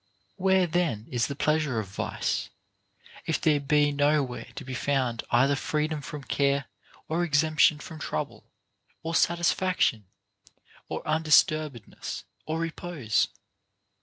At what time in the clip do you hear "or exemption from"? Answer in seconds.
7.07-7.99